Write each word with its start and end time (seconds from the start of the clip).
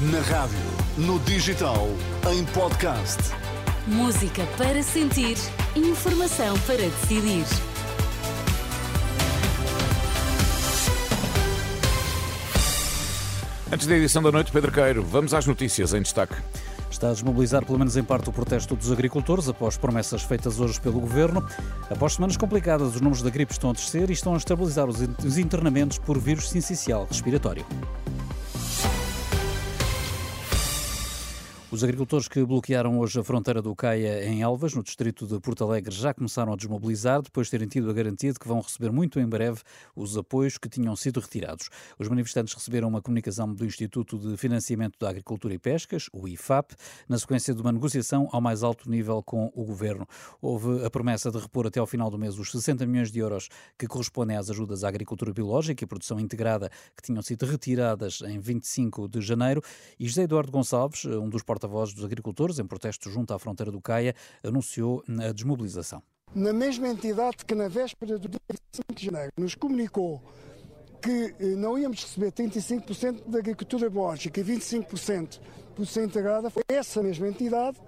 Na 0.00 0.20
rádio, 0.22 0.58
no 0.98 1.20
digital, 1.20 1.86
em 2.28 2.44
podcast. 2.46 3.16
Música 3.86 4.44
para 4.58 4.82
sentir, 4.82 5.36
informação 5.76 6.58
para 6.66 6.78
decidir. 6.78 7.44
Antes 13.72 13.86
da 13.86 13.96
edição 13.96 14.20
da 14.20 14.32
noite, 14.32 14.50
Pedro 14.50 14.72
Queiro, 14.72 15.04
vamos 15.04 15.32
às 15.32 15.46
notícias 15.46 15.94
em 15.94 16.02
destaque. 16.02 16.34
Está 16.90 17.10
a 17.10 17.12
desmobilizar 17.12 17.64
pelo 17.64 17.78
menos 17.78 17.96
em 17.96 18.02
parte 18.02 18.28
o 18.28 18.32
protesto 18.32 18.74
dos 18.74 18.90
agricultores 18.90 19.48
após 19.48 19.76
promessas 19.76 20.22
feitas 20.22 20.58
hoje 20.58 20.80
pelo 20.80 20.98
governo. 20.98 21.46
Após 21.88 22.14
semanas 22.14 22.36
complicadas, 22.36 22.96
os 22.96 23.00
números 23.00 23.22
da 23.22 23.30
gripe 23.30 23.52
estão 23.52 23.70
a 23.70 23.72
descer 23.72 24.10
e 24.10 24.12
estão 24.12 24.34
a 24.34 24.38
estabilizar 24.38 24.88
os 24.88 25.38
internamentos 25.38 25.98
por 25.98 26.18
vírus 26.18 26.50
sincicial 26.50 27.06
respiratório. 27.08 27.64
Os 31.74 31.82
agricultores 31.82 32.28
que 32.28 32.44
bloquearam 32.44 33.00
hoje 33.00 33.18
a 33.18 33.24
fronteira 33.24 33.60
do 33.60 33.74
Caia 33.74 34.24
em 34.28 34.42
Elvas, 34.42 34.74
no 34.74 34.82
distrito 34.84 35.26
de 35.26 35.40
Porto 35.40 35.64
Alegre, 35.64 35.92
já 35.92 36.14
começaram 36.14 36.52
a 36.52 36.56
desmobilizar 36.56 37.20
depois 37.20 37.48
de 37.48 37.50
terem 37.50 37.66
tido 37.66 37.90
a 37.90 37.92
garantia 37.92 38.32
de 38.32 38.38
que 38.38 38.46
vão 38.46 38.60
receber 38.60 38.92
muito 38.92 39.18
em 39.18 39.26
breve 39.26 39.60
os 39.96 40.16
apoios 40.16 40.56
que 40.56 40.68
tinham 40.68 40.94
sido 40.94 41.18
retirados. 41.18 41.68
Os 41.98 42.06
manifestantes 42.06 42.54
receberam 42.54 42.86
uma 42.86 43.02
comunicação 43.02 43.52
do 43.52 43.66
Instituto 43.66 44.16
de 44.16 44.36
Financiamento 44.36 44.96
da 45.00 45.10
Agricultura 45.10 45.52
e 45.52 45.58
Pescas, 45.58 46.08
o 46.12 46.28
IFAP, 46.28 46.76
na 47.08 47.18
sequência 47.18 47.52
de 47.52 47.60
uma 47.60 47.72
negociação 47.72 48.28
ao 48.30 48.40
mais 48.40 48.62
alto 48.62 48.88
nível 48.88 49.20
com 49.20 49.50
o 49.52 49.64
governo. 49.64 50.06
Houve 50.40 50.86
a 50.86 50.88
promessa 50.88 51.28
de 51.28 51.38
repor 51.38 51.66
até 51.66 51.80
ao 51.80 51.88
final 51.88 52.08
do 52.08 52.16
mês 52.16 52.38
os 52.38 52.52
60 52.52 52.86
milhões 52.86 53.10
de 53.10 53.18
euros 53.18 53.48
que 53.76 53.88
correspondem 53.88 54.36
às 54.36 54.48
ajudas 54.48 54.84
à 54.84 54.88
agricultura 54.88 55.32
biológica 55.32 55.82
e 55.82 55.88
produção 55.88 56.20
integrada 56.20 56.70
que 56.96 57.02
tinham 57.02 57.20
sido 57.20 57.44
retiradas 57.44 58.20
em 58.20 58.38
25 58.38 59.08
de 59.08 59.20
janeiro. 59.20 59.60
E 59.98 60.06
José 60.06 60.22
Eduardo 60.22 60.52
Gonçalves, 60.52 61.04
um 61.04 61.28
dos 61.28 61.42
porta 61.42 61.63
porta-voz 61.64 61.94
dos 61.94 62.04
agricultores, 62.04 62.58
em 62.58 62.66
protesto 62.66 63.10
junto 63.10 63.32
à 63.32 63.38
fronteira 63.38 63.72
do 63.72 63.80
Caia, 63.80 64.14
anunciou 64.42 65.02
a 65.08 65.32
desmobilização. 65.32 66.02
Na 66.34 66.52
mesma 66.52 66.88
entidade 66.88 67.44
que 67.46 67.54
na 67.54 67.68
véspera 67.68 68.18
do 68.18 68.28
dia 68.28 68.40
25 68.50 68.94
de 68.94 69.06
janeiro 69.06 69.32
nos 69.36 69.54
comunicou 69.54 70.22
que 71.00 71.34
eh, 71.38 71.44
não 71.56 71.78
íamos 71.78 72.02
receber 72.02 72.32
35% 72.32 73.28
da 73.28 73.38
agricultura 73.38 73.88
biológica 73.88 74.40
e 74.40 74.44
25% 74.44 75.40
por 75.74 76.02
integrada, 76.02 76.50
foi 76.50 76.62
essa 76.68 77.02
mesma 77.02 77.28
entidade 77.28 77.78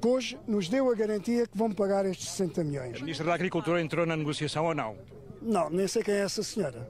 que 0.00 0.08
hoje 0.08 0.38
nos 0.46 0.68
deu 0.68 0.90
a 0.90 0.94
garantia 0.94 1.46
que 1.46 1.56
vão 1.56 1.70
pagar 1.70 2.04
estes 2.06 2.30
60 2.30 2.64
milhões. 2.64 2.96
A 2.96 3.00
Ministra 3.00 3.26
da 3.26 3.34
Agricultura 3.34 3.80
entrou 3.80 4.06
na 4.06 4.16
negociação 4.16 4.66
ou 4.66 4.74
não? 4.74 4.96
Não, 5.40 5.70
nem 5.70 5.86
sei 5.86 6.02
quem 6.02 6.14
é 6.14 6.20
essa 6.20 6.42
senhora. 6.42 6.88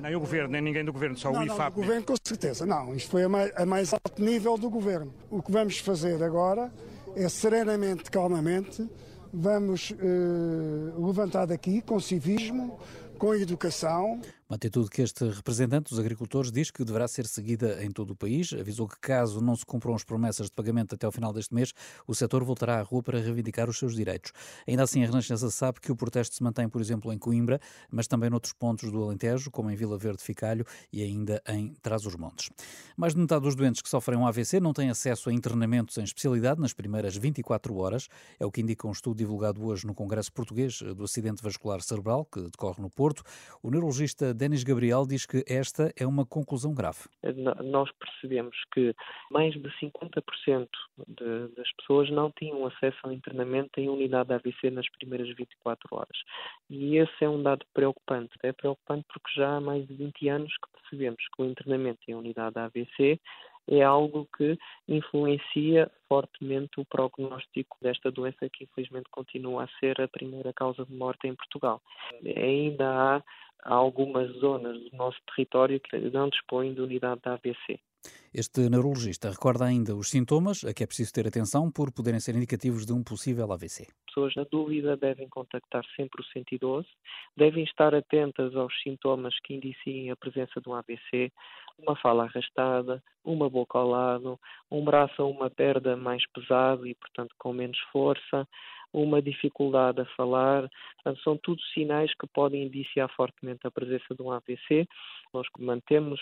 Nem 0.00 0.16
o 0.16 0.20
Governo, 0.20 0.48
nem 0.48 0.60
ninguém 0.60 0.84
do 0.84 0.92
Governo, 0.92 1.16
só 1.16 1.30
não, 1.30 1.40
o 1.40 1.44
IFAP. 1.44 1.58
Não, 1.58 1.68
o 1.68 1.86
Governo 1.86 2.04
com 2.04 2.14
certeza. 2.22 2.66
Não, 2.66 2.94
isto 2.94 3.10
foi 3.10 3.24
a 3.24 3.28
mais, 3.28 3.52
a 3.54 3.66
mais 3.66 3.92
alto 3.92 4.22
nível 4.22 4.56
do 4.56 4.70
Governo. 4.70 5.12
O 5.30 5.42
que 5.42 5.52
vamos 5.52 5.78
fazer 5.78 6.22
agora 6.22 6.72
é 7.16 7.28
serenamente, 7.28 8.10
calmamente, 8.10 8.88
vamos 9.32 9.90
uh, 9.90 11.06
levantar 11.06 11.46
daqui 11.46 11.80
com 11.80 12.00
civismo, 12.00 12.78
com 13.18 13.34
educação. 13.34 14.20
Uma 14.50 14.56
atitude 14.56 14.90
que 14.90 15.00
este 15.00 15.24
representante 15.28 15.90
dos 15.90 15.98
agricultores 16.00 16.50
diz 16.50 16.72
que 16.72 16.84
deverá 16.84 17.06
ser 17.06 17.24
seguida 17.24 17.84
em 17.84 17.90
todo 17.92 18.10
o 18.10 18.16
país. 18.16 18.52
Avisou 18.52 18.88
que, 18.88 18.98
caso 18.98 19.40
não 19.40 19.54
se 19.54 19.64
cumpram 19.64 19.94
as 19.94 20.02
promessas 20.02 20.46
de 20.46 20.52
pagamento 20.52 20.92
até 20.92 21.06
ao 21.06 21.12
final 21.12 21.32
deste 21.32 21.54
mês, 21.54 21.72
o 22.04 22.16
setor 22.16 22.42
voltará 22.42 22.80
à 22.80 22.82
rua 22.82 23.00
para 23.00 23.20
reivindicar 23.20 23.70
os 23.70 23.78
seus 23.78 23.94
direitos. 23.94 24.32
Ainda 24.66 24.82
assim, 24.82 25.04
a 25.04 25.06
Renascença 25.06 25.48
sabe 25.50 25.80
que 25.80 25.92
o 25.92 25.94
protesto 25.94 26.34
se 26.34 26.42
mantém, 26.42 26.68
por 26.68 26.80
exemplo, 26.80 27.12
em 27.12 27.16
Coimbra, 27.16 27.60
mas 27.92 28.08
também 28.08 28.28
noutros 28.28 28.52
pontos 28.52 28.90
do 28.90 29.00
Alentejo, 29.00 29.52
como 29.52 29.70
em 29.70 29.76
Vila 29.76 29.96
Verde 29.96 30.20
Ficalho 30.20 30.66
e 30.92 31.00
ainda 31.00 31.40
em 31.46 31.72
Trás-os-Montes. 31.80 32.50
Mais 32.96 33.14
de 33.14 33.20
metade 33.20 33.42
dos 33.42 33.54
doentes 33.54 33.80
que 33.80 33.88
sofrem 33.88 34.18
um 34.18 34.26
AVC 34.26 34.58
não 34.58 34.72
têm 34.72 34.90
acesso 34.90 35.30
a 35.30 35.32
internamentos 35.32 35.96
em 35.96 36.02
especialidade 36.02 36.60
nas 36.60 36.72
primeiras 36.72 37.16
24 37.16 37.72
horas. 37.76 38.08
É 38.40 38.44
o 38.44 38.50
que 38.50 38.60
indica 38.60 38.88
um 38.88 38.90
estudo 38.90 39.16
divulgado 39.16 39.64
hoje 39.64 39.86
no 39.86 39.94
Congresso 39.94 40.32
Português 40.32 40.82
do 40.96 41.04
Acidente 41.04 41.40
Vascular 41.40 41.80
Cerebral, 41.82 42.24
que 42.24 42.40
decorre 42.40 42.82
no 42.82 42.90
Porto. 42.90 43.22
O 43.62 43.70
neurologista 43.70 44.39
Denis 44.40 44.64
Gabriel 44.64 45.06
diz 45.06 45.26
que 45.26 45.44
esta 45.46 45.92
é 45.94 46.06
uma 46.06 46.24
conclusão 46.24 46.72
grave. 46.72 47.00
Nós 47.62 47.90
percebemos 47.92 48.56
que 48.72 48.94
mais 49.30 49.52
de 49.52 49.68
50% 49.78 50.66
de, 51.08 51.54
das 51.54 51.70
pessoas 51.72 52.10
não 52.10 52.30
tinham 52.30 52.64
acesso 52.64 52.96
ao 53.02 53.12
internamento 53.12 53.78
em 53.78 53.90
unidade 53.90 54.32
AVC 54.32 54.70
nas 54.70 54.88
primeiras 54.92 55.28
24 55.36 55.86
horas. 55.90 56.16
E 56.70 56.96
esse 56.96 57.22
é 57.22 57.28
um 57.28 57.42
dado 57.42 57.66
preocupante. 57.74 58.32
É 58.42 58.50
preocupante 58.50 59.04
porque 59.12 59.30
já 59.36 59.58
há 59.58 59.60
mais 59.60 59.86
de 59.86 59.92
20 59.92 60.28
anos 60.30 60.52
que 60.54 60.80
percebemos 60.80 61.22
que 61.36 61.42
o 61.42 61.44
internamento 61.44 62.00
em 62.08 62.14
unidade 62.14 62.58
AVC 62.58 63.20
é 63.68 63.82
algo 63.82 64.26
que 64.36 64.58
influencia 64.88 65.90
fortemente 66.08 66.80
o 66.80 66.84
prognóstico 66.86 67.76
desta 67.80 68.10
doença 68.10 68.48
que 68.50 68.64
infelizmente 68.64 69.10
continua 69.10 69.64
a 69.64 69.68
ser 69.78 70.00
a 70.00 70.08
primeira 70.08 70.50
causa 70.52 70.84
de 70.84 70.94
morte 70.94 71.28
em 71.28 71.34
Portugal. 71.34 71.82
Ainda 72.24 72.88
há 72.88 73.22
algumas 73.64 74.30
zonas 74.38 74.78
do 74.90 74.96
nosso 74.96 75.18
território 75.34 75.80
que 75.80 75.98
não 76.10 76.28
dispõem 76.28 76.74
de 76.74 76.80
unidade 76.80 77.20
da 77.22 77.34
AVC. 77.34 77.80
Este 78.32 78.70
neurologista 78.70 79.28
recorda 79.28 79.64
ainda 79.64 79.94
os 79.94 80.08
sintomas 80.08 80.64
a 80.64 80.72
que 80.72 80.84
é 80.84 80.86
preciso 80.86 81.12
ter 81.12 81.26
atenção 81.26 81.70
por 81.70 81.92
poderem 81.92 82.20
ser 82.20 82.34
indicativos 82.36 82.86
de 82.86 82.92
um 82.92 83.02
possível 83.02 83.52
AVC. 83.52 83.88
Pessoas 84.06 84.34
na 84.36 84.44
dúvida 84.44 84.96
devem 84.96 85.28
contactar 85.28 85.84
sempre 85.96 86.22
o 86.22 86.24
112, 86.24 86.86
devem 87.36 87.64
estar 87.64 87.94
atentas 87.94 88.54
aos 88.54 88.72
sintomas 88.82 89.34
que 89.44 89.54
indiciem 89.54 90.10
a 90.10 90.16
presença 90.16 90.60
de 90.60 90.68
um 90.68 90.74
AVC, 90.74 91.32
uma 91.78 91.96
fala 91.96 92.24
arrastada, 92.24 93.02
uma 93.24 93.50
boca 93.50 93.78
ao 93.78 93.88
lado, 93.88 94.38
um 94.70 94.84
braço 94.84 95.22
ou 95.22 95.30
uma 95.30 95.50
perna 95.50 95.96
mais 95.96 96.22
pesado 96.32 96.86
e, 96.86 96.94
portanto, 96.94 97.34
com 97.38 97.52
menos 97.52 97.78
força, 97.92 98.46
uma 98.92 99.22
dificuldade 99.22 100.00
a 100.00 100.04
falar. 100.16 100.68
Portanto, 100.94 101.22
são 101.22 101.36
tudo 101.36 101.60
sinais 101.74 102.12
que 102.14 102.26
podem 102.26 102.64
indiciar 102.64 103.08
fortemente 103.14 103.66
a 103.66 103.70
presença 103.70 104.14
de 104.14 104.22
um 104.22 104.30
AVC. 104.30 104.86
Nós 105.32 105.46
mantemos 105.58 106.20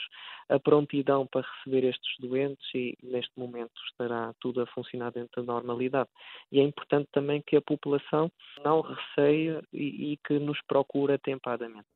a 0.49 0.59
prontidão 0.59 1.27
para 1.27 1.47
receber 1.47 1.89
estes 1.89 2.17
doentes 2.19 2.67
e, 2.75 2.97
neste 3.03 3.33
momento, 3.39 3.73
estará 3.91 4.35
tudo 4.41 4.61
a 4.63 4.67
funcionar 4.67 5.11
dentro 5.11 5.43
da 5.43 5.53
normalidade. 5.53 6.09
E 6.53 6.61
é 6.61 6.63
importante 6.63 7.09
também 7.13 7.43
que 7.47 7.57
a 7.57 7.63
população 7.63 8.31
não 8.65 8.81
receie 8.81 9.61
e, 9.73 10.13
e 10.13 10.17
que 10.19 10.39
nos 10.39 10.61
procure 10.63 11.15
atempadamente. 11.15 11.87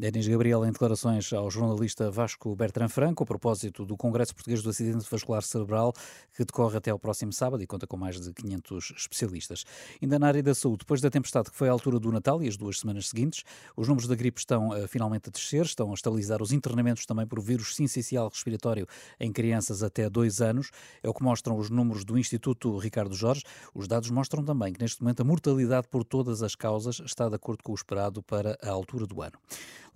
Denis 0.00 0.28
Gabriel 0.28 0.64
em 0.64 0.70
declarações 0.70 1.32
ao 1.32 1.50
jornalista 1.50 2.08
Vasco 2.08 2.54
Bertrand 2.54 2.88
Franco 2.88 3.24
a 3.24 3.26
propósito 3.26 3.84
do 3.84 3.96
Congresso 3.96 4.32
Português 4.32 4.62
do 4.62 4.70
Acidente 4.70 5.04
Vascular 5.10 5.42
Cerebral 5.42 5.92
que 6.36 6.44
decorre 6.44 6.76
até 6.76 6.92
ao 6.92 7.00
próximo 7.00 7.32
sábado 7.32 7.64
e 7.64 7.66
conta 7.66 7.84
com 7.84 7.96
mais 7.96 8.20
de 8.20 8.32
500 8.32 8.92
especialistas. 8.96 9.64
Ainda 10.00 10.16
na 10.16 10.28
área 10.28 10.40
da 10.40 10.54
saúde, 10.54 10.78
depois 10.78 11.00
da 11.00 11.10
tempestade 11.10 11.50
que 11.50 11.56
foi 11.56 11.68
à 11.68 11.72
altura 11.72 11.98
do 11.98 12.12
Natal 12.12 12.40
e 12.40 12.46
as 12.46 12.56
duas 12.56 12.78
semanas 12.78 13.08
seguintes, 13.08 13.42
os 13.76 13.88
números 13.88 14.06
da 14.06 14.14
gripe 14.14 14.38
estão 14.38 14.68
uh, 14.68 14.86
finalmente 14.86 15.30
a 15.30 15.32
descer, 15.32 15.64
estão 15.64 15.90
a 15.90 15.94
estabilizar 15.94 16.40
os 16.40 16.52
internamentos 16.52 17.04
também 17.04 17.26
por 17.26 17.40
vírus 17.40 17.74
sincicial 17.74 18.28
respiratório 18.28 18.86
em 19.18 19.32
crianças 19.32 19.82
até 19.82 20.08
dois 20.08 20.40
anos. 20.40 20.70
É 21.02 21.08
o 21.08 21.12
que 21.12 21.24
mostram 21.24 21.56
os 21.56 21.70
números 21.70 22.04
do 22.04 22.16
Instituto 22.16 22.78
Ricardo 22.78 23.16
Jorge. 23.16 23.42
Os 23.74 23.88
dados 23.88 24.10
mostram 24.10 24.44
também 24.44 24.72
que 24.72 24.80
neste 24.80 25.02
momento 25.02 25.22
a 25.22 25.24
mortalidade 25.24 25.88
por 25.88 26.04
todas 26.04 26.40
as 26.40 26.54
causas 26.54 27.00
está 27.04 27.28
de 27.28 27.34
acordo 27.34 27.64
com 27.64 27.72
o 27.72 27.74
esperado 27.74 28.22
para 28.22 28.56
a 28.62 28.70
altura 28.70 29.04
do 29.08 29.20
ano. 29.20 29.36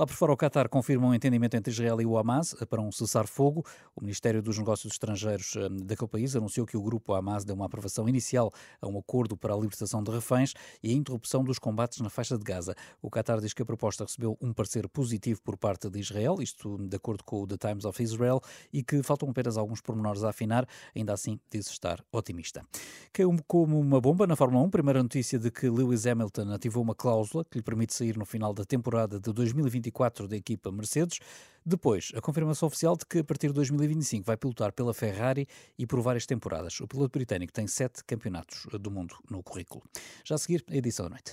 Lá 0.03 0.07
por 0.07 0.17
fora, 0.17 0.33
o 0.33 0.37
Qatar 0.37 0.69
confirma 0.69 1.07
um 1.07 1.15
entendimento 1.15 1.57
entre 1.57 1.71
Israel 1.71 2.01
e 2.01 2.05
o 2.05 2.19
Hamas 2.19 2.57
para 2.69 2.83
um 2.83 2.91
cessar-fogo. 2.91 3.65
O 3.95 4.01
Ministério 4.01 4.43
dos 4.43 4.59
Negócios 4.59 4.95
Estrangeiros 4.95 5.55
hum, 5.55 5.77
daquele 5.77 6.09
país 6.09 6.35
anunciou 6.35 6.67
que 6.67 6.77
o 6.77 6.83
grupo 6.83 7.15
Hamas 7.15 7.45
deu 7.45 7.55
uma 7.55 7.67
aprovação 7.67 8.09
inicial 8.09 8.51
a 8.81 8.89
um 8.89 8.99
acordo 8.99 9.37
para 9.37 9.55
a 9.55 9.57
libertação 9.57 10.03
de 10.03 10.11
reféns 10.11 10.55
e 10.83 10.91
a 10.91 10.93
interrupção 10.93 11.45
dos 11.45 11.57
combates 11.57 12.01
na 12.01 12.11
faixa 12.11 12.37
de 12.37 12.43
Gaza. 12.43 12.75
O 13.01 13.09
Qatar 13.09 13.41
diz 13.41 13.55
que 13.55 13.63
a 13.63 13.65
proposta 13.65 14.03
recebeu 14.03 14.37
um 14.43 14.53
parecer 14.53 14.89
positivo 14.89 15.41
por 15.41 15.57
parte 15.57 15.89
de 15.89 16.01
Israel, 16.01 16.43
isto 16.43 16.79
de 16.79 16.97
acordo 16.97 17.23
com 17.23 17.41
o 17.41 17.47
The 17.47 17.69
Times 17.69 17.84
of 17.84 18.03
Israel, 18.03 18.41
e 18.73 18.83
que 18.83 19.05
faltam 19.05 19.31
apenas 19.31 19.57
alguns 19.57 19.81
pormenores 19.81 20.25
a 20.25 20.31
afinar. 20.31 20.66
Ainda 20.97 21.13
assim, 21.13 21.39
diz 21.48 21.69
estar 21.69 22.05
otimista. 22.10 22.66
Caiu 23.13 23.33
como 23.47 23.78
uma 23.78 24.01
bomba 24.01 24.27
na 24.27 24.34
Fórmula 24.34 24.65
1, 24.65 24.71
primeira 24.71 25.01
notícia 25.01 25.39
de 25.39 25.48
que 25.48 25.71
Lewis 25.71 26.09
Hamilton 26.09 26.51
ativou 26.51 26.83
uma 26.83 26.97
cláusula 26.97 27.45
que 27.45 27.59
lhe 27.59 27.63
permite 27.63 27.95
sair 27.95 28.16
no 28.16 28.27
final 28.27 28.53
da 28.53 28.65
temporada 28.65 29.21
de 29.21 29.33
2024 29.33 29.91
2024 29.92 30.27
da 30.27 30.36
equipa 30.36 30.72
Mercedes. 30.72 31.21
Depois, 31.65 32.10
a 32.16 32.21
confirmação 32.21 32.66
oficial 32.66 32.97
de 32.97 33.06
que 33.06 33.18
a 33.18 33.24
partir 33.24 33.48
de 33.48 33.53
2025 33.54 34.27
vai 34.27 34.36
pilotar 34.36 34.72
pela 34.72 34.92
Ferrari 34.92 35.47
e 35.78 35.86
por 35.86 36.00
várias 36.00 36.27
temporadas. 36.27 36.80
O 36.80 36.89
piloto 36.89 37.12
britânico 37.16 37.53
tem 37.53 37.68
sete 37.68 38.03
campeonatos 38.04 38.66
do 38.80 38.91
mundo 38.91 39.15
no 39.30 39.42
currículo. 39.44 39.83
Já 40.24 40.34
a 40.34 40.39
seguir, 40.39 40.65
a 40.68 40.77
edição 40.77 41.04
da 41.04 41.10
noite. 41.10 41.30